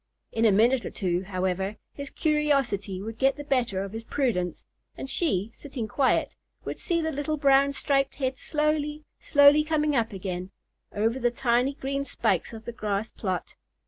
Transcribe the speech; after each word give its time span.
In 0.31 0.45
a 0.45 0.51
minute 0.51 0.83
or 0.83 0.89
two, 0.89 1.21
however, 1.25 1.75
his 1.93 2.09
curiosity 2.09 3.03
would 3.03 3.19
get 3.19 3.35
the 3.35 3.43
better 3.43 3.83
of 3.83 3.93
his 3.93 4.03
prudence; 4.03 4.65
and 4.97 5.07
she, 5.07 5.51
sitting 5.53 5.87
quiet, 5.87 6.35
would 6.65 6.79
see 6.79 7.03
the 7.03 7.11
little 7.11 7.37
brown 7.37 7.71
striped 7.73 8.15
head 8.15 8.35
slowly, 8.39 9.03
slowly 9.19 9.63
coming 9.63 9.95
up 9.95 10.11
again, 10.11 10.49
over 10.91 11.19
the 11.19 11.29
tiny 11.29 11.75
green 11.75 12.03
spikes 12.03 12.51
of 12.51 12.65
the 12.65 12.71
grass 12.71 13.11
plot. 13.11 13.53